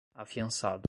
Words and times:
afiançado 0.15 0.79